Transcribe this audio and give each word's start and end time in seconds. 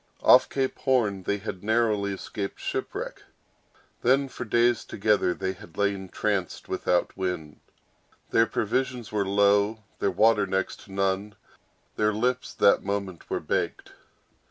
Off 0.23 0.49
Cape 0.49 0.79
Horn 0.79 1.21
they 1.21 1.37
had 1.37 1.63
narrowly 1.63 2.11
escaped 2.11 2.59
shipwreck; 2.59 3.21
then, 4.01 4.29
for 4.29 4.45
days 4.45 4.83
together, 4.83 5.31
they 5.35 5.53
had 5.53 5.77
lain 5.77 6.09
tranced 6.09 6.67
without 6.67 7.15
wind; 7.15 7.59
their 8.31 8.47
provisions 8.47 9.11
were 9.11 9.27
low; 9.27 9.83
their 9.99 10.09
water 10.09 10.47
next 10.47 10.85
to 10.85 10.91
none; 10.91 11.35
their 11.97 12.13
lips 12.13 12.51
that 12.55 12.83
moment 12.83 13.29
were 13.29 13.39
baked. 13.39 13.91